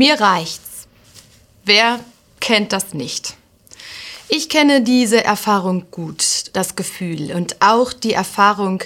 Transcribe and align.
Mir 0.00 0.18
reicht's. 0.18 0.88
Wer 1.62 2.00
kennt 2.40 2.72
das 2.72 2.94
nicht? 2.94 3.36
Ich 4.30 4.48
kenne 4.48 4.80
diese 4.80 5.22
Erfahrung 5.22 5.90
gut, 5.90 6.44
das 6.54 6.74
Gefühl 6.74 7.32
und 7.34 7.56
auch 7.60 7.92
die 7.92 8.14
Erfahrung, 8.14 8.82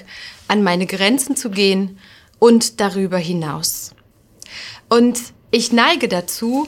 an 0.48 0.64
meine 0.64 0.87
Grenzen 0.87 1.37
zu 1.37 1.50
gehen 1.50 2.00
und 2.40 2.80
darüber 2.80 3.16
hinaus. 3.16 3.92
Und 4.88 5.21
ich 5.53 5.71
neige 5.71 6.08
dazu, 6.08 6.66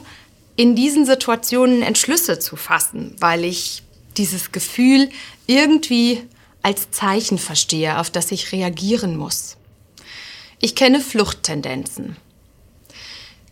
in 0.54 0.76
diesen 0.76 1.06
Situationen 1.06 1.82
Entschlüsse 1.82 2.38
zu 2.38 2.54
fassen, 2.54 3.16
weil 3.18 3.42
ich 3.42 3.82
dieses 4.16 4.52
Gefühl 4.52 5.08
irgendwie 5.48 6.22
als 6.62 6.92
Zeichen 6.92 7.38
verstehe, 7.38 7.98
auf 7.98 8.10
das 8.10 8.30
ich 8.30 8.52
reagieren 8.52 9.16
muss. 9.16 9.56
Ich 10.60 10.76
kenne 10.76 11.00
Fluchttendenzen. 11.00 12.16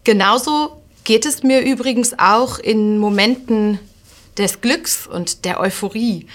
Genauso 0.05 0.81
geht 1.05 1.27
es 1.27 1.43
mir 1.43 1.61
übrigens 1.61 2.19
auch 2.19 2.59
in 2.59 2.99
Momenten 2.99 3.79
des 4.37 4.61
Glücks 4.61 5.07
und 5.07 5.45
der 5.45 5.61
Euphorie, 5.61 6.27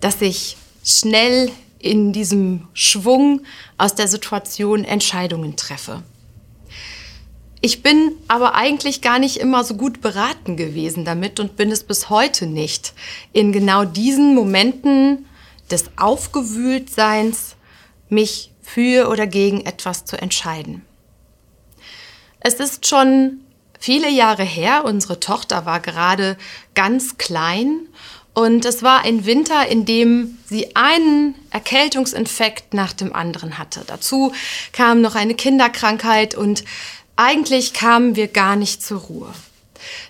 dass 0.00 0.20
ich 0.20 0.56
schnell 0.84 1.50
in 1.78 2.12
diesem 2.12 2.66
Schwung 2.72 3.42
aus 3.78 3.94
der 3.94 4.08
Situation 4.08 4.84
Entscheidungen 4.84 5.56
treffe. 5.56 6.02
Ich 7.60 7.82
bin 7.82 8.12
aber 8.28 8.54
eigentlich 8.54 9.00
gar 9.00 9.18
nicht 9.18 9.38
immer 9.38 9.64
so 9.64 9.74
gut 9.74 10.00
beraten 10.00 10.56
gewesen 10.56 11.04
damit 11.04 11.40
und 11.40 11.56
bin 11.56 11.70
es 11.70 11.84
bis 11.84 12.10
heute 12.10 12.46
nicht, 12.46 12.92
in 13.32 13.52
genau 13.52 13.84
diesen 13.84 14.34
Momenten 14.34 15.26
des 15.70 15.84
Aufgewühltseins 15.96 17.56
mich 18.08 18.52
für 18.60 19.08
oder 19.08 19.26
gegen 19.26 19.64
etwas 19.64 20.04
zu 20.04 20.20
entscheiden. 20.20 20.82
Es 22.40 22.54
ist 22.54 22.86
schon 22.86 23.43
viele 23.84 24.08
Jahre 24.08 24.44
her, 24.44 24.86
unsere 24.86 25.20
Tochter 25.20 25.66
war 25.66 25.78
gerade 25.78 26.38
ganz 26.74 27.18
klein 27.18 27.80
und 28.32 28.64
es 28.64 28.82
war 28.82 29.02
ein 29.02 29.26
Winter, 29.26 29.68
in 29.68 29.84
dem 29.84 30.38
sie 30.46 30.74
einen 30.74 31.34
Erkältungsinfekt 31.50 32.72
nach 32.72 32.94
dem 32.94 33.14
anderen 33.14 33.58
hatte. 33.58 33.82
Dazu 33.86 34.32
kam 34.72 35.02
noch 35.02 35.16
eine 35.16 35.34
Kinderkrankheit 35.34 36.34
und 36.34 36.64
eigentlich 37.16 37.74
kamen 37.74 38.16
wir 38.16 38.28
gar 38.28 38.56
nicht 38.56 38.82
zur 38.82 39.00
Ruhe. 39.00 39.34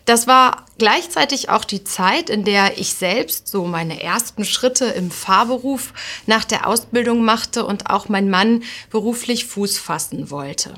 Das 0.04 0.28
war 0.28 0.66
gleichzeitig 0.78 1.48
auch 1.48 1.64
die 1.64 1.82
Zeit, 1.82 2.30
in 2.30 2.44
der 2.44 2.78
ich 2.78 2.94
selbst 2.94 3.48
so 3.48 3.64
meine 3.64 4.00
ersten 4.00 4.44
Schritte 4.44 4.84
im 4.84 5.10
Fahrberuf 5.10 5.92
nach 6.26 6.44
der 6.44 6.68
Ausbildung 6.68 7.24
machte 7.24 7.66
und 7.66 7.90
auch 7.90 8.08
mein 8.08 8.30
Mann 8.30 8.62
beruflich 8.90 9.46
Fuß 9.46 9.78
fassen 9.78 10.30
wollte. 10.30 10.74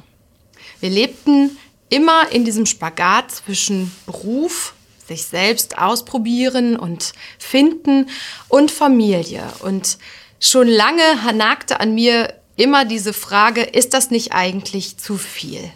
Wir 0.80 0.90
lebten 0.90 1.58
immer 1.88 2.30
in 2.32 2.44
diesem 2.44 2.66
Spagat 2.66 3.30
zwischen 3.30 3.92
Beruf 4.06 4.74
sich 5.06 5.24
selbst 5.24 5.78
ausprobieren 5.78 6.76
und 6.76 7.12
finden 7.38 8.08
und 8.48 8.70
Familie. 8.70 9.44
Und 9.60 9.98
schon 10.40 10.68
lange 10.68 11.02
nagte 11.34 11.80
an 11.80 11.94
mir 11.94 12.34
immer 12.56 12.84
diese 12.84 13.12
Frage, 13.12 13.62
ist 13.62 13.94
das 13.94 14.10
nicht 14.10 14.32
eigentlich 14.32 14.96
zu 14.96 15.16
viel? 15.16 15.70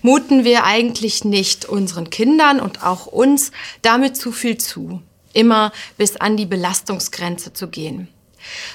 Muten 0.00 0.44
wir 0.44 0.64
eigentlich 0.64 1.24
nicht 1.24 1.66
unseren 1.66 2.10
Kindern 2.10 2.60
und 2.60 2.82
auch 2.82 3.06
uns 3.06 3.52
damit 3.82 4.16
zu 4.16 4.32
viel 4.32 4.58
zu, 4.58 5.02
immer 5.32 5.72
bis 5.96 6.16
an 6.16 6.36
die 6.36 6.46
Belastungsgrenze 6.46 7.52
zu 7.52 7.68
gehen? 7.68 8.08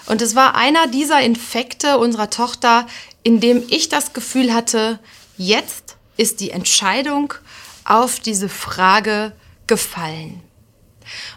Und 0.05 0.21
es 0.21 0.35
war 0.35 0.55
einer 0.55 0.87
dieser 0.87 1.19
Infekte 1.21 1.97
unserer 1.97 2.29
Tochter, 2.29 2.87
in 3.23 3.41
dem 3.41 3.63
ich 3.69 3.89
das 3.89 4.13
Gefühl 4.13 4.53
hatte, 4.53 4.99
jetzt 5.37 5.96
ist 6.17 6.39
die 6.39 6.51
Entscheidung 6.51 7.33
auf 7.85 8.19
diese 8.19 8.49
Frage 8.49 9.31
gefallen. 9.65 10.41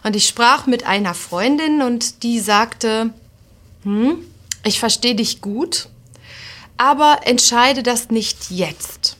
Und 0.03 0.15
ich 0.15 0.27
sprach 0.27 0.65
mit 0.65 0.85
einer 0.85 1.13
Freundin 1.13 1.81
und 1.81 2.23
die 2.23 2.39
sagte, 2.39 3.11
hm, 3.83 4.17
ich 4.63 4.79
verstehe 4.79 5.15
dich 5.15 5.41
gut, 5.41 5.87
aber 6.77 7.21
entscheide 7.23 7.83
das 7.83 8.09
nicht 8.09 8.51
jetzt. 8.51 9.17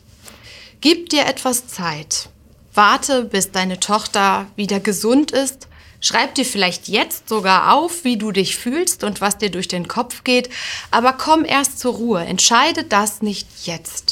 Gib 0.82 1.10
dir 1.10 1.26
etwas 1.26 1.68
Zeit. 1.68 2.30
Warte, 2.74 3.24
bis 3.24 3.52
deine 3.52 3.80
Tochter 3.80 4.48
wieder 4.56 4.80
gesund 4.80 5.32
ist. 5.32 5.68
Schreib 6.00 6.34
dir 6.36 6.46
vielleicht 6.46 6.88
jetzt 6.88 7.30
sogar 7.30 7.74
auf, 7.74 8.04
wie 8.04 8.18
du 8.18 8.32
dich 8.32 8.58
fühlst 8.58 9.04
und 9.04 9.22
was 9.22 9.38
dir 9.38 9.52
durch 9.52 9.68
den 9.68 9.88
Kopf 9.88 10.24
geht, 10.24 10.50
aber 10.90 11.14
komm 11.14 11.46
erst 11.46 11.80
zur 11.80 11.94
Ruhe. 11.94 12.26
Entscheide 12.26 12.84
das 12.84 13.22
nicht 13.22 13.48
jetzt. 13.66 14.11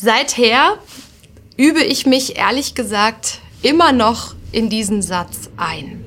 Seither 0.00 0.78
übe 1.56 1.82
ich 1.82 2.06
mich 2.06 2.36
ehrlich 2.36 2.76
gesagt 2.76 3.40
immer 3.62 3.90
noch 3.90 4.36
in 4.52 4.70
diesen 4.70 5.02
Satz 5.02 5.50
ein. 5.56 6.06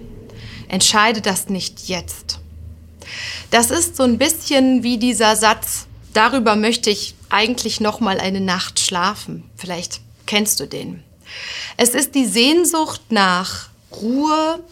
Entscheide 0.69 1.19
das 1.19 1.49
nicht 1.49 1.89
jetzt. 1.89 2.39
Das 3.49 3.69
ist 3.69 3.97
so 3.97 4.03
ein 4.03 4.17
bisschen 4.17 4.83
wie 4.83 4.97
dieser 4.97 5.35
Satz, 5.35 5.87
darüber 6.13 6.55
möchte 6.55 6.89
ich 6.89 7.15
eigentlich 7.29 7.81
noch 7.81 7.99
mal 7.99 8.21
eine 8.21 8.39
Nacht 8.39 8.79
schlafen. 8.79 9.43
Vielleicht 9.57 9.99
kennst 10.25 10.61
du 10.61 10.67
den. 10.67 11.03
Es 11.75 11.89
ist 11.89 12.15
die 12.15 12.27
Sehnsucht 12.27 13.01
nach 13.09 13.67
Ruhe, 13.91 14.63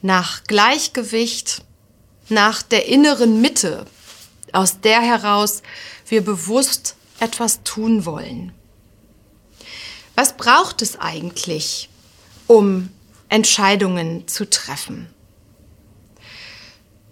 nach 0.00 0.42
Gleichgewicht, 0.44 1.60
nach 2.30 2.62
der 2.62 2.88
inneren 2.88 3.42
Mitte, 3.42 3.84
aus 4.52 4.80
der 4.80 5.02
heraus 5.02 5.62
wir 6.08 6.24
bewusst 6.24 6.96
etwas 7.20 7.62
tun 7.62 8.04
wollen. 8.04 8.52
Was 10.14 10.36
braucht 10.36 10.82
es 10.82 10.98
eigentlich, 10.98 11.88
um 12.46 12.90
Entscheidungen 13.28 14.28
zu 14.28 14.48
treffen? 14.48 15.08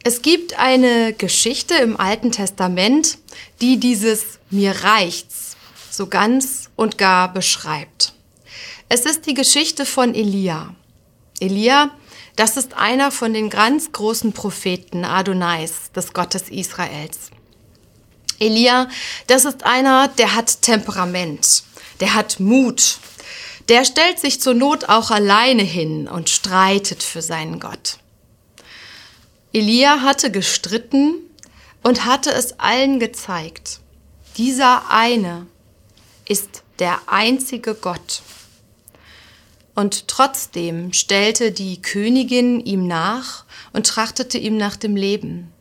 Es 0.04 0.22
gibt 0.22 0.58
eine 0.58 1.12
Geschichte 1.12 1.74
im 1.74 1.96
Alten 1.96 2.32
Testament, 2.32 3.18
die 3.60 3.78
dieses 3.78 4.38
mir 4.50 4.82
reicht's 4.82 5.56
so 5.92 6.06
ganz 6.06 6.70
und 6.74 6.98
gar 6.98 7.32
beschreibt. 7.32 8.14
Es 8.88 9.02
ist 9.02 9.26
die 9.26 9.34
Geschichte 9.34 9.86
von 9.86 10.14
Elia. 10.14 10.74
Elia, 11.38 11.90
das 12.36 12.56
ist 12.56 12.74
einer 12.74 13.10
von 13.10 13.34
den 13.34 13.50
ganz 13.50 13.92
großen 13.92 14.32
Propheten 14.32 15.04
Adonais, 15.04 15.92
des 15.94 16.12
Gottes 16.12 16.48
Israels. 16.48 17.30
Elia, 18.42 18.88
das 19.26 19.44
ist 19.44 19.64
einer, 19.64 20.08
der 20.08 20.34
hat 20.34 20.62
Temperament 20.62 21.62
der 22.02 22.14
hat 22.14 22.40
Mut. 22.40 22.98
Der 23.68 23.84
stellt 23.84 24.18
sich 24.18 24.40
zur 24.40 24.54
Not 24.54 24.88
auch 24.88 25.12
alleine 25.12 25.62
hin 25.62 26.08
und 26.08 26.28
streitet 26.28 27.00
für 27.00 27.22
seinen 27.22 27.60
Gott. 27.60 27.98
Elia 29.52 30.00
hatte 30.00 30.32
gestritten 30.32 31.14
und 31.84 32.04
hatte 32.04 32.32
es 32.32 32.58
allen 32.58 32.98
gezeigt. 32.98 33.78
Dieser 34.36 34.90
eine 34.90 35.46
ist 36.28 36.64
der 36.80 36.98
einzige 37.06 37.74
Gott. 37.74 38.22
Und 39.76 40.08
trotzdem 40.08 40.92
stellte 40.92 41.52
die 41.52 41.80
Königin 41.80 42.58
ihm 42.58 42.88
nach 42.88 43.44
und 43.72 43.86
trachtete 43.86 44.38
ihm 44.38 44.56
nach 44.56 44.74
dem 44.74 44.96
Leben. 44.96 45.52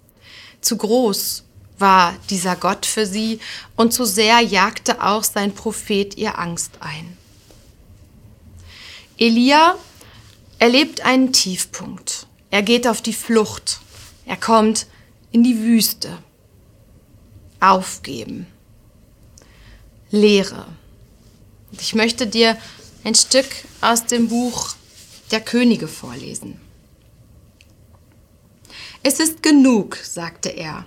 Zu 0.59 0.77
groß 0.77 1.43
war 1.81 2.15
dieser 2.29 2.55
Gott 2.55 2.85
für 2.85 3.05
sie 3.05 3.39
und 3.75 3.93
so 3.93 4.05
sehr 4.05 4.39
jagte 4.39 5.03
auch 5.03 5.23
sein 5.23 5.53
Prophet 5.53 6.15
ihr 6.17 6.39
Angst 6.39 6.71
ein. 6.79 7.17
Elia 9.17 9.75
erlebt 10.59 11.01
einen 11.01 11.33
Tiefpunkt. 11.33 12.27
Er 12.49 12.61
geht 12.63 12.87
auf 12.87 13.01
die 13.01 13.13
Flucht. 13.13 13.81
Er 14.25 14.37
kommt 14.37 14.87
in 15.31 15.43
die 15.43 15.59
Wüste. 15.59 16.17
Aufgeben. 17.59 18.47
Leere. 20.09 20.65
Und 21.71 21.81
ich 21.81 21.95
möchte 21.95 22.27
dir 22.27 22.57
ein 23.03 23.15
Stück 23.15 23.47
aus 23.81 24.05
dem 24.05 24.27
Buch 24.27 24.75
der 25.31 25.41
Könige 25.41 25.87
vorlesen. 25.87 26.59
Es 29.03 29.19
ist 29.19 29.41
genug, 29.41 29.97
sagte 29.97 30.49
er. 30.49 30.85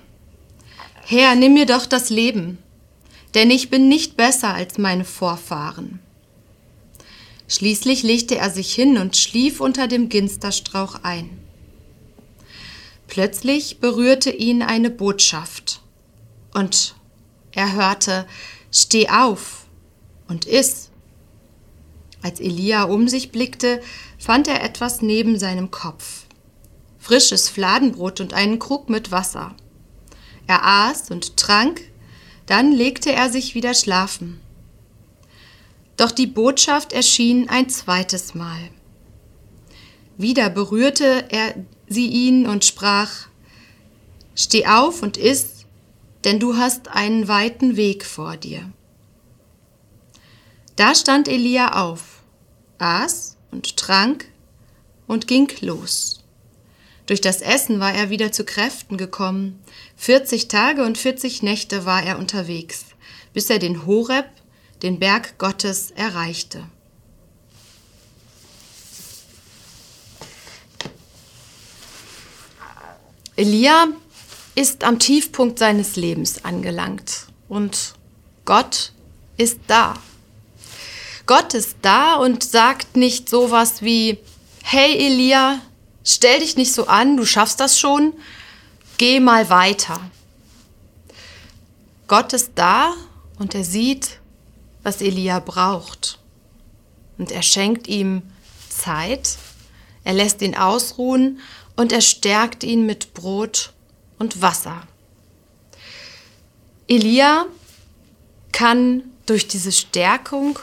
Herr, 1.06 1.34
nimm 1.34 1.52
mir 1.52 1.66
doch 1.66 1.84
das 1.84 2.08
Leben, 2.08 2.56
denn 3.34 3.50
ich 3.50 3.68
bin 3.68 3.88
nicht 3.88 4.16
besser 4.16 4.54
als 4.54 4.78
meine 4.78 5.04
Vorfahren. 5.04 6.00
Schließlich 7.46 8.02
legte 8.02 8.36
er 8.36 8.48
sich 8.48 8.74
hin 8.74 8.96
und 8.96 9.14
schlief 9.14 9.60
unter 9.60 9.86
dem 9.86 10.08
Ginsterstrauch 10.08 11.00
ein. 11.02 11.38
Plötzlich 13.06 13.80
berührte 13.80 14.30
ihn 14.30 14.62
eine 14.62 14.88
Botschaft, 14.88 15.82
und 16.54 16.94
er 17.52 17.74
hörte 17.74 18.26
Steh 18.72 19.08
auf 19.10 19.66
und 20.26 20.46
iss. 20.46 20.88
Als 22.22 22.40
Elia 22.40 22.84
um 22.84 23.08
sich 23.08 23.30
blickte, 23.30 23.82
fand 24.18 24.48
er 24.48 24.64
etwas 24.64 25.02
neben 25.02 25.38
seinem 25.38 25.70
Kopf. 25.70 26.24
Frisches 26.98 27.50
Fladenbrot 27.50 28.20
und 28.22 28.32
einen 28.32 28.58
Krug 28.58 28.88
mit 28.88 29.12
Wasser. 29.12 29.54
Er 30.46 30.64
aß 30.64 31.10
und 31.10 31.36
trank, 31.36 31.80
dann 32.46 32.72
legte 32.72 33.12
er 33.12 33.30
sich 33.30 33.54
wieder 33.54 33.74
schlafen. 33.74 34.40
Doch 35.96 36.10
die 36.10 36.26
Botschaft 36.26 36.92
erschien 36.92 37.48
ein 37.48 37.68
zweites 37.68 38.34
Mal. 38.34 38.70
Wieder 40.16 40.50
berührte 40.50 41.26
er 41.30 41.54
sie 41.88 42.06
ihn 42.06 42.46
und 42.46 42.64
sprach, 42.64 43.28
Steh 44.36 44.66
auf 44.66 45.02
und 45.02 45.16
iss, 45.16 45.64
denn 46.24 46.40
du 46.40 46.56
hast 46.56 46.88
einen 46.88 47.28
weiten 47.28 47.76
Weg 47.76 48.04
vor 48.04 48.36
dir. 48.36 48.70
Da 50.76 50.94
stand 50.94 51.28
Elia 51.28 51.80
auf, 51.84 52.22
aß 52.78 53.36
und 53.52 53.76
trank 53.76 54.26
und 55.06 55.28
ging 55.28 55.48
los. 55.60 56.23
Durch 57.06 57.20
das 57.20 57.42
Essen 57.42 57.80
war 57.80 57.92
er 57.92 58.08
wieder 58.08 58.32
zu 58.32 58.44
Kräften 58.44 58.96
gekommen. 58.96 59.62
40 59.96 60.48
Tage 60.48 60.84
und 60.84 60.96
40 60.96 61.42
Nächte 61.42 61.84
war 61.84 62.02
er 62.02 62.18
unterwegs, 62.18 62.86
bis 63.34 63.50
er 63.50 63.58
den 63.58 63.84
Horeb, 63.84 64.26
den 64.82 64.98
Berg 64.98 65.38
Gottes, 65.38 65.90
erreichte. 65.90 66.66
Elia 73.36 73.88
ist 74.54 74.84
am 74.84 74.98
Tiefpunkt 74.98 75.58
seines 75.58 75.96
Lebens 75.96 76.44
angelangt 76.44 77.26
und 77.48 77.94
Gott 78.44 78.92
ist 79.36 79.58
da. 79.66 79.94
Gott 81.26 81.54
ist 81.54 81.76
da 81.82 82.14
und 82.14 82.44
sagt 82.44 82.96
nicht 82.96 83.28
sowas 83.28 83.82
wie, 83.82 84.18
hey 84.62 85.06
Elia, 85.06 85.60
stell 86.04 86.40
dich 86.40 86.56
nicht 86.56 86.72
so 86.72 86.86
an, 86.86 87.16
du 87.16 87.24
schaffst 87.24 87.58
das 87.58 87.78
schon, 87.78 88.12
geh 88.98 89.18
mal 89.18 89.50
weiter. 89.50 89.98
Gott 92.06 92.32
ist 92.32 92.52
da 92.54 92.92
und 93.38 93.54
er 93.54 93.64
sieht, 93.64 94.20
was 94.82 95.00
Elia 95.00 95.40
braucht. 95.40 96.18
Und 97.18 97.32
er 97.32 97.42
schenkt 97.42 97.88
ihm 97.88 98.22
Zeit, 98.68 99.38
er 100.04 100.12
lässt 100.12 100.42
ihn 100.42 100.54
ausruhen 100.54 101.40
und 101.76 101.92
er 101.92 102.02
stärkt 102.02 102.62
ihn 102.62 102.86
mit 102.86 103.14
Brot 103.14 103.72
und 104.18 104.42
Wasser. 104.42 104.86
Elia 106.86 107.46
kann 108.52 109.04
durch 109.26 109.48
diese 109.48 109.72
Stärkung 109.72 110.58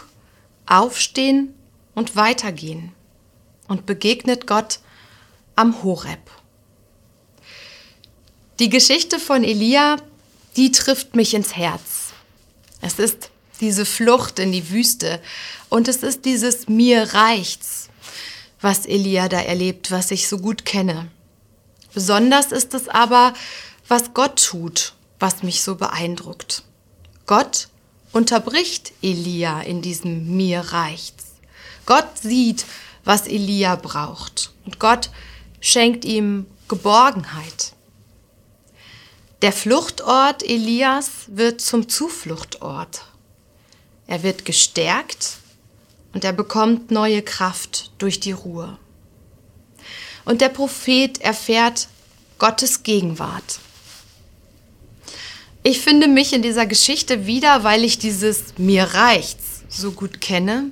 aufstehen 0.67 1.53
und 1.95 2.15
weitergehen 2.15 2.93
und 3.67 3.85
begegnet 3.85 4.45
Gott 4.45 4.79
am 5.55 5.83
Horeb. 5.83 6.19
Die 8.59 8.69
Geschichte 8.69 9.19
von 9.19 9.43
Elia, 9.43 9.97
die 10.55 10.71
trifft 10.71 11.15
mich 11.15 11.33
ins 11.33 11.55
Herz. 11.55 12.13
Es 12.81 12.99
ist 12.99 13.31
diese 13.59 13.85
Flucht 13.85 14.39
in 14.39 14.51
die 14.51 14.69
Wüste 14.69 15.21
und 15.69 15.87
es 15.87 15.97
ist 15.97 16.25
dieses 16.25 16.67
mir 16.67 17.13
reicht's 17.13 17.81
was 18.61 18.85
Elia 18.85 19.27
da 19.27 19.39
erlebt, 19.39 19.91
was 19.91 20.11
ich 20.11 20.27
so 20.27 20.37
gut 20.37 20.65
kenne. 20.65 21.07
Besonders 21.93 22.51
ist 22.51 22.73
es 22.73 22.87
aber, 22.87 23.33
was 23.87 24.13
Gott 24.13 24.43
tut, 24.45 24.93
was 25.19 25.43
mich 25.43 25.63
so 25.63 25.75
beeindruckt. 25.75 26.63
Gott 27.25 27.67
unterbricht 28.13 28.93
Elia 29.01 29.61
in 29.61 29.81
diesem 29.81 30.37
mir 30.37 30.61
reicht's. 30.61 31.25
Gott 31.85 32.17
sieht, 32.21 32.65
was 33.03 33.27
Elia 33.27 33.75
braucht 33.75 34.51
und 34.65 34.79
Gott 34.79 35.09
schenkt 35.61 36.03
ihm 36.03 36.47
Geborgenheit. 36.67 37.73
Der 39.41 39.53
Fluchtort 39.53 40.43
Elias 40.43 41.09
wird 41.27 41.61
zum 41.61 41.87
Zufluchtort. 41.87 43.05
Er 44.07 44.23
wird 44.23 44.43
gestärkt 44.43 45.37
und 46.13 46.25
er 46.25 46.33
bekommt 46.33 46.91
neue 46.91 47.21
Kraft 47.21 47.91
durch 47.97 48.19
die 48.19 48.33
Ruhe. 48.33 48.77
Und 50.25 50.41
der 50.41 50.49
Prophet 50.49 51.21
erfährt 51.21 51.87
Gottes 52.37 52.83
Gegenwart. 52.83 53.59
Ich 55.63 55.79
finde 55.79 56.07
mich 56.07 56.33
in 56.33 56.41
dieser 56.41 56.65
Geschichte 56.65 57.25
wieder, 57.27 57.63
weil 57.63 57.83
ich 57.83 57.99
dieses 57.99 58.57
mir 58.57 58.83
reicht's 58.83 59.61
so 59.69 59.91
gut 59.91 60.19
kenne. 60.19 60.71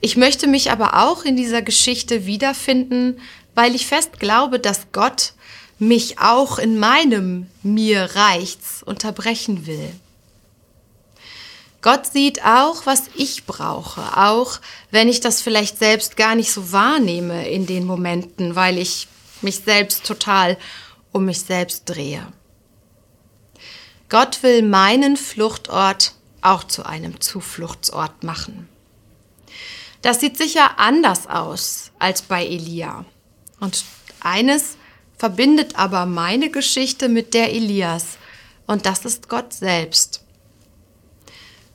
Ich 0.00 0.16
möchte 0.16 0.46
mich 0.46 0.70
aber 0.70 1.02
auch 1.02 1.24
in 1.24 1.36
dieser 1.36 1.62
Geschichte 1.62 2.26
wiederfinden, 2.26 3.18
weil 3.56 3.74
ich 3.74 3.86
fest 3.86 4.20
glaube, 4.20 4.60
dass 4.60 4.92
Gott 4.92 5.32
mich 5.78 6.20
auch 6.20 6.58
in 6.58 6.78
meinem 6.78 7.48
mir 7.62 8.10
reicht's 8.14 8.82
unterbrechen 8.84 9.66
will. 9.66 9.92
Gott 11.80 12.06
sieht 12.06 12.44
auch, 12.44 12.84
was 12.84 13.04
ich 13.14 13.46
brauche, 13.46 14.16
auch 14.16 14.60
wenn 14.90 15.08
ich 15.08 15.20
das 15.20 15.40
vielleicht 15.40 15.78
selbst 15.78 16.16
gar 16.16 16.34
nicht 16.34 16.52
so 16.52 16.72
wahrnehme 16.72 17.48
in 17.48 17.66
den 17.66 17.86
Momenten, 17.86 18.56
weil 18.56 18.78
ich 18.78 19.08
mich 19.40 19.60
selbst 19.64 20.04
total 20.04 20.58
um 21.12 21.24
mich 21.24 21.40
selbst 21.40 21.84
drehe. 21.86 22.26
Gott 24.08 24.42
will 24.42 24.62
meinen 24.62 25.16
Fluchtort 25.16 26.12
auch 26.42 26.64
zu 26.64 26.84
einem 26.84 27.20
Zufluchtsort 27.20 28.22
machen. 28.22 28.68
Das 30.02 30.20
sieht 30.20 30.36
sicher 30.36 30.78
anders 30.78 31.26
aus 31.26 31.90
als 31.98 32.22
bei 32.22 32.44
Elia. 32.44 33.04
Und 33.60 33.84
eines 34.20 34.76
verbindet 35.16 35.76
aber 35.76 36.06
meine 36.06 36.50
Geschichte 36.50 37.08
mit 37.08 37.34
der 37.34 37.52
Elias, 37.52 38.18
und 38.66 38.84
das 38.84 39.04
ist 39.04 39.28
Gott 39.28 39.52
selbst. 39.52 40.22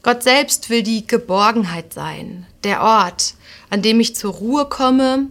Gott 0.03 0.23
selbst 0.23 0.69
will 0.69 0.83
die 0.83 1.05
Geborgenheit 1.07 1.93
sein, 1.93 2.47
der 2.63 2.81
Ort, 2.81 3.35
an 3.69 3.81
dem 3.81 3.99
ich 3.99 4.15
zur 4.15 4.33
Ruhe 4.33 4.65
komme, 4.65 5.27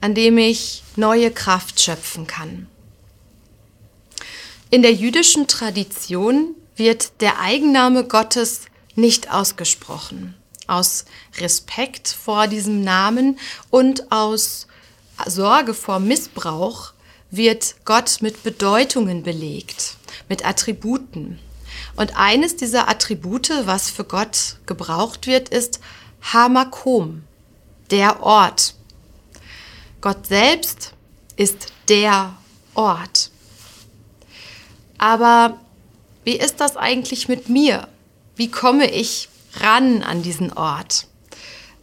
an 0.00 0.14
dem 0.14 0.36
ich 0.36 0.82
neue 0.96 1.30
Kraft 1.30 1.80
schöpfen 1.80 2.26
kann. 2.26 2.66
In 4.70 4.82
der 4.82 4.92
jüdischen 4.92 5.46
Tradition 5.46 6.54
wird 6.76 7.20
der 7.20 7.40
Eigenname 7.40 8.04
Gottes 8.04 8.62
nicht 8.96 9.32
ausgesprochen. 9.32 10.34
Aus 10.66 11.04
Respekt 11.38 12.08
vor 12.08 12.48
diesem 12.48 12.82
Namen 12.82 13.38
und 13.70 14.10
aus 14.10 14.66
Sorge 15.26 15.74
vor 15.74 16.00
Missbrauch 16.00 16.92
wird 17.30 17.76
Gott 17.84 18.18
mit 18.20 18.42
Bedeutungen 18.42 19.22
belegt, 19.22 19.96
mit 20.28 20.46
Attributen. 20.46 21.38
Und 21.96 22.16
eines 22.16 22.56
dieser 22.56 22.88
Attribute, 22.88 23.50
was 23.64 23.90
für 23.90 24.04
Gott 24.04 24.56
gebraucht 24.66 25.26
wird, 25.26 25.48
ist 25.48 25.80
Hamakom, 26.32 27.24
der 27.90 28.22
Ort. 28.22 28.74
Gott 30.00 30.26
selbst 30.26 30.92
ist 31.36 31.72
der 31.88 32.36
Ort. 32.74 33.30
Aber 34.98 35.58
wie 36.24 36.36
ist 36.36 36.60
das 36.60 36.76
eigentlich 36.76 37.28
mit 37.28 37.48
mir? 37.48 37.88
Wie 38.36 38.50
komme 38.50 38.90
ich 38.90 39.28
ran 39.60 40.02
an 40.02 40.22
diesen 40.22 40.52
Ort, 40.52 41.06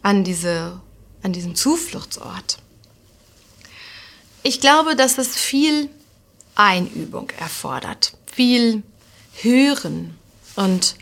an, 0.02 0.24
diese, 0.24 0.80
an 1.22 1.32
diesen 1.32 1.54
Zufluchtsort? 1.54 2.61
Ich 4.44 4.60
glaube, 4.60 4.96
dass 4.96 5.18
es 5.18 5.36
viel 5.36 5.88
Einübung 6.56 7.30
erfordert, 7.38 8.14
viel 8.26 8.82
Hören 9.40 10.18
und 10.56 10.96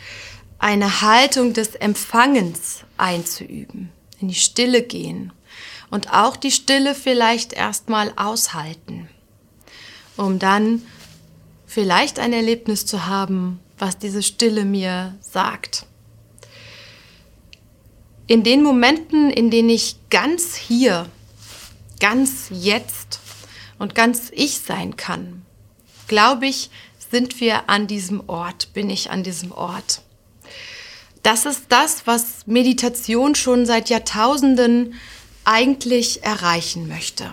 eine 0.59 1.01
Haltung 1.01 1.55
des 1.55 1.75
Empfangens 1.75 2.81
einzuüben, 2.99 3.91
in 4.21 4.29
die 4.29 4.35
Stille 4.35 4.83
gehen 4.83 5.33
und 5.91 6.13
auch 6.13 6.37
die 6.37 6.51
Stille 6.51 6.95
vielleicht 6.95 7.55
erstmal 7.55 8.13
aushalten, 8.17 9.09
um 10.19 10.39
dann 10.39 10.83
vielleicht 11.67 12.19
ein 12.19 12.35
Erlebnis 12.35 12.85
zu 12.85 13.07
haben, 13.07 13.59
was 13.79 13.99
diese 13.99 14.23
Stille 14.23 14.67
mir 14.67 15.17
sagt. 15.23 15.87
In 18.27 18.45
den 18.45 18.63
Momenten, 18.63 19.31
in 19.31 19.51
denen 19.51 19.71
ich 19.71 19.97
ganz 20.11 20.55
hier, 20.55 21.09
ganz 22.01 22.49
jetzt 22.51 23.19
und 23.81 23.95
ganz 23.95 24.31
ich 24.33 24.59
sein 24.61 24.97
kann, 24.97 25.43
glaube 26.07 26.47
ich, 26.47 26.71
sind 27.11 27.41
wir 27.41 27.71
an 27.71 27.87
diesem 27.87 28.23
Ort, 28.29 28.73
bin 28.75 28.91
ich 28.91 29.11
an 29.11 29.25
diesem 29.25 29.53
Ort. 29.53 30.03
Das 31.23 31.47
ist 31.47 31.65
das, 31.71 32.07
was 32.07 32.47
Meditation 32.47 33.35
schon 33.35 33.65
seit 33.65 33.89
Jahrtausenden 33.89 34.95
eigentlich 35.45 36.23
erreichen 36.23 36.89
möchte. 36.89 37.31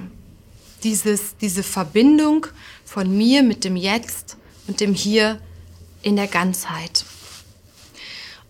Dieses, 0.84 1.36
diese 1.36 1.64
Verbindung 1.64 2.48
von 2.86 3.16
mir 3.16 3.44
mit 3.44 3.66
dem 3.66 3.76
Jetzt 3.76 4.38
und 4.68 4.80
dem 4.80 4.94
Hier 4.94 5.42
in 6.02 6.16
der 6.16 6.28
Ganzheit. 6.28 7.04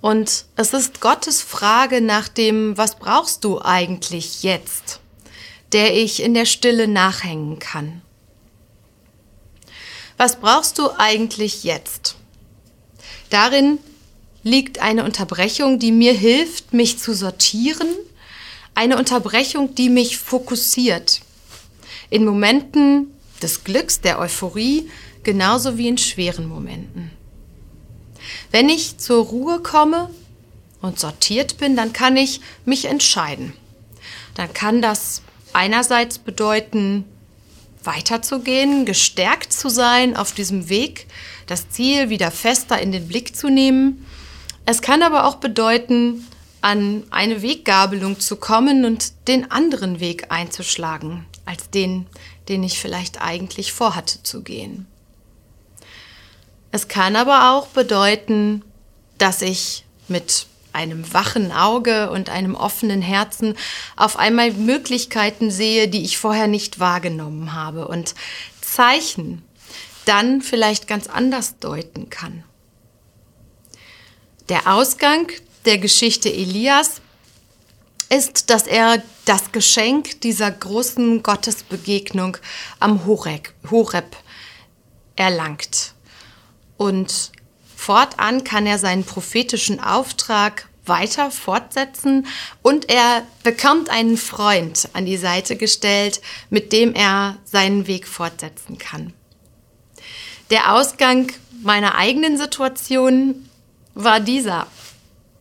Und 0.02 0.46
es 0.56 0.74
ist 0.74 1.02
Gottes 1.02 1.42
Frage 1.42 2.02
nach 2.02 2.28
dem, 2.28 2.78
was 2.78 3.00
brauchst 3.00 3.44
du 3.44 3.60
eigentlich 3.60 4.44
jetzt, 4.44 5.00
der 5.74 5.96
ich 5.96 6.24
in 6.24 6.34
der 6.34 6.46
Stille 6.46 6.88
nachhängen 6.88 7.60
kann. 7.60 8.02
Was 10.18 10.40
brauchst 10.40 10.80
du 10.80 10.90
eigentlich 10.98 11.64
jetzt? 11.64 12.16
Darin 13.30 13.78
liegt 14.44 14.80
eine 14.80 15.04
Unterbrechung, 15.04 15.80
die 15.80 15.92
mir 15.92 16.14
hilft, 16.14 16.74
mich 16.74 16.98
zu 17.00 17.14
sortieren, 17.14 17.88
eine 18.74 18.98
Unterbrechung, 18.98 19.76
die 19.76 19.90
mich 19.90 20.18
fokussiert. 20.18 21.22
In 22.10 22.26
Momenten 22.26 23.12
des 23.42 23.64
Glücks, 23.64 24.02
der 24.02 24.20
Euphorie, 24.20 24.90
genauso 25.24 25.78
wie 25.78 25.88
in 25.88 25.98
schweren 25.98 26.48
Momenten. 26.48 27.12
Wenn 28.52 28.70
ich 28.70 28.98
zur 28.98 29.26
Ruhe 29.26 29.60
komme 29.60 30.10
und 30.82 31.00
sortiert 31.00 31.58
bin, 31.58 31.76
dann 31.76 31.94
kann 31.94 32.18
ich 32.18 32.42
mich 32.66 32.86
entscheiden. 32.86 33.54
Dann 34.36 34.54
kann 34.54 34.82
das 34.82 35.22
einerseits 35.58 36.20
bedeuten, 36.20 37.04
weiterzugehen, 37.84 38.86
gestärkt 38.86 39.52
zu 39.52 39.70
sein 39.70 40.16
auf 40.16 40.32
diesem 40.32 40.70
Weg, 40.70 41.08
das 41.48 41.70
Ziel 41.70 42.10
wieder 42.10 42.30
fester 42.30 42.80
in 42.80 42.92
den 42.92 43.08
Blick 43.08 43.36
zu 43.36 43.50
nehmen. 43.50 44.06
Es 44.68 44.84
kann 44.84 45.02
aber 45.02 45.26
auch 45.26 45.38
bedeuten, 45.38 46.28
an 46.62 47.04
eine 47.10 47.42
Weggabelung 47.42 48.20
zu 48.20 48.36
kommen 48.36 48.86
und 48.86 49.28
den 49.28 49.50
anderen 49.50 50.00
Weg 50.00 50.32
einzuschlagen, 50.32 51.26
als 51.46 51.72
den, 51.72 52.06
den 52.50 52.62
ich 52.62 52.80
vielleicht 52.80 53.22
eigentlich 53.22 53.74
vorhatte 53.74 54.22
zu 54.22 54.44
gehen. 54.44 54.86
Es 56.72 56.88
kann 56.88 57.16
aber 57.16 57.54
auch 57.54 57.68
bedeuten, 57.68 58.64
dass 59.18 59.42
ich 59.42 59.86
mit 60.08 60.46
einem 60.78 61.12
wachen 61.12 61.52
Auge 61.52 62.12
und 62.12 62.30
einem 62.30 62.54
offenen 62.54 63.02
Herzen 63.02 63.56
auf 63.96 64.18
einmal 64.18 64.52
Möglichkeiten 64.52 65.50
sehe, 65.50 65.88
die 65.88 66.04
ich 66.04 66.20
vorher 66.20 66.48
nicht 66.48 66.80
wahrgenommen 66.80 67.54
habe 67.54 67.88
und 67.88 68.14
Zeichen 68.62 69.44
dann 70.06 70.42
vielleicht 70.42 70.88
ganz 70.88 71.08
anders 71.08 71.58
deuten 71.60 72.10
kann. 72.10 72.44
Der 74.50 74.72
Ausgang 74.72 75.28
der 75.66 75.80
Geschichte 75.80 76.32
Elias 76.32 77.02
ist, 78.10 78.50
dass 78.50 78.68
er 78.68 79.02
das 79.26 79.52
Geschenk 79.52 80.22
dieser 80.22 80.50
großen 80.52 81.24
Gottesbegegnung 81.24 82.38
am 82.80 83.06
Horeb, 83.06 84.16
erlangt. 85.18 85.94
Und 86.78 87.32
fortan 87.76 88.44
kann 88.44 88.66
er 88.66 88.80
seinen 88.80 89.04
prophetischen 89.04 89.80
Auftrag 89.80 90.67
weiter 90.88 91.32
fortsetzen 91.32 92.28
und 92.62 92.90
er 92.90 93.24
bekommt 93.44 93.90
einen 93.90 94.18
Freund 94.18 94.90
an 94.94 95.06
die 95.06 95.18
Seite 95.18 95.56
gestellt, 95.56 96.22
mit 96.50 96.72
dem 96.72 96.94
er 96.94 97.38
seinen 97.46 97.88
Weg 97.88 98.08
fortsetzen 98.08 98.78
kann. 98.78 99.14
Der 100.50 100.74
Ausgang 100.74 101.32
meiner 101.62 101.96
eigenen 101.96 102.38
Situation 102.38 103.50
war 103.94 104.20
dieser. 104.20 104.68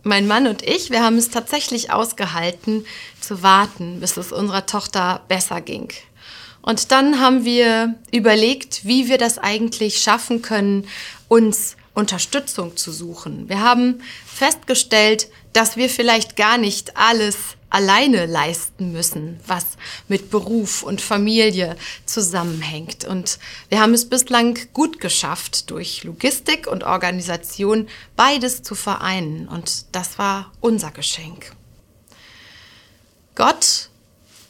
Mein 0.03 0.27
Mann 0.27 0.47
und 0.47 0.63
ich, 0.63 0.91
wir 0.91 1.03
haben 1.03 1.19
es 1.19 1.31
tatsächlich 1.31 1.93
ausgehalten, 1.93 2.87
zu 3.21 3.43
warten, 3.43 4.01
bis 4.01 4.17
es 4.17 4.33
unserer 4.33 4.67
Tochter 4.67 5.23
besser 5.29 5.61
ging. 5.61 5.89
Und 6.63 6.91
dann 6.91 7.21
haben 7.21 7.45
wir 7.45 7.95
überlegt, 8.13 8.85
wie 8.85 9.09
wir 9.09 9.19
das 9.19 9.39
eigentlich 9.39 9.99
schaffen 9.99 10.43
können, 10.43 10.89
uns 11.29 11.77
Unterstützung 11.97 12.77
zu 12.77 12.93
suchen. 12.93 13.49
Wir 13.49 13.63
haben 13.63 14.03
festgestellt, 14.27 15.29
dass 15.55 15.79
wir 15.79 15.89
vielleicht 15.89 16.37
gar 16.37 16.59
nicht 16.59 16.95
alles 16.95 17.37
alleine 17.71 18.27
leisten 18.27 18.93
müssen, 18.93 19.41
was 19.47 19.65
mit 20.07 20.31
Beruf 20.31 20.83
und 20.83 21.01
Familie 21.01 21.75
zusammenhängt. 22.05 23.07
Und 23.07 23.39
wir 23.71 23.81
haben 23.81 23.95
es 23.95 24.11
bislang 24.11 24.59
gut 24.75 25.01
geschafft, 25.01 25.71
durch 25.71 26.05
Logistik 26.05 26.67
und 26.67 26.85
Organisation 26.85 27.89
beides 28.15 28.63
zu 28.63 28.75
vereinen. 28.75 29.49
Und 29.49 29.87
das 29.93 30.19
war 30.19 30.53
unser 30.61 30.91
Geschenk. 30.91 31.53
Gott 33.35 33.89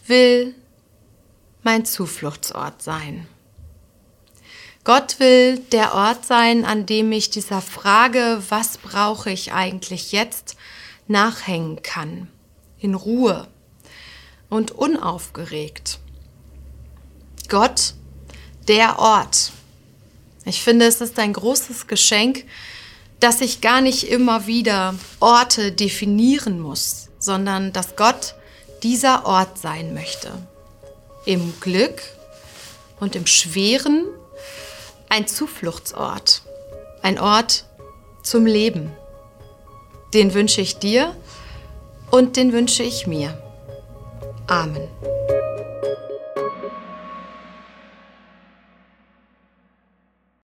will 0.09 0.53
mein 1.63 1.85
Zufluchtsort 1.85 2.83
sein. 2.83 3.29
Gott 4.87 5.19
will 5.19 5.59
der 5.73 5.97
Ort 5.97 6.25
sein, 6.25 6.65
an 6.65 6.87
dem 6.87 7.11
ich 7.11 7.29
dieser 7.29 7.61
Frage, 7.61 8.41
was 8.51 8.79
brauche 8.79 9.33
ich 9.33 9.53
eigentlich 9.53 10.13
jetzt, 10.13 10.55
nachhängen 11.09 11.83
kann. 11.83 12.29
In 12.79 12.95
Ruhe 12.95 13.49
und 14.49 14.71
unaufgeregt. 14.71 15.99
Gott, 17.49 17.95
der 18.69 19.01
Ort. 19.01 19.51
Ich 20.45 20.63
finde, 20.63 20.87
es 20.87 21.01
ist 21.01 21.19
ein 21.19 21.33
großes 21.33 21.89
Geschenk, 21.89 22.45
dass 23.19 23.41
ich 23.41 23.61
gar 23.61 23.81
nicht 23.81 24.09
immer 24.09 24.47
wieder 24.47 24.95
Orte 25.19 25.73
definieren 25.73 26.61
muss, 26.61 27.09
sondern 27.19 27.73
dass 27.73 27.97
Gott 27.97 28.37
dieser 28.85 29.27
Ort 29.27 29.59
sein 29.59 29.95
möchte. 29.95 30.31
Im 31.25 31.55
Glück 31.59 32.03
und 33.01 33.17
im 33.17 33.27
Schweren 33.27 34.05
ein 35.09 35.27
Zufluchtsort, 35.27 36.43
ein 37.03 37.19
Ort 37.19 37.65
zum 38.23 38.47
Leben. 38.47 38.93
Den 40.15 40.35
wünsche 40.35 40.61
ich 40.61 40.79
dir 40.79 41.15
und 42.11 42.37
den 42.37 42.53
wünsche 42.53 42.83
ich 42.83 43.07
mir. 43.07 43.37
Amen. 44.47 44.89